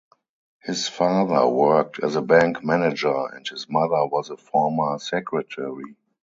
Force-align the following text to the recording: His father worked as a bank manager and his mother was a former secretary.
His 0.63 0.87
father 0.87 1.47
worked 1.47 2.03
as 2.03 2.15
a 2.15 2.23
bank 2.23 2.63
manager 2.63 3.27
and 3.31 3.47
his 3.47 3.69
mother 3.69 4.03
was 4.07 4.31
a 4.31 4.35
former 4.37 4.97
secretary. 4.97 5.95